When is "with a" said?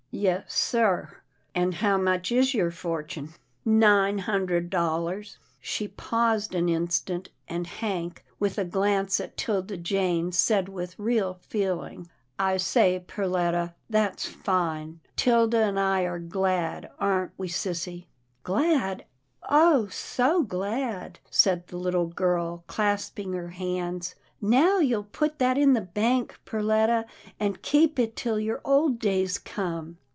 8.37-8.65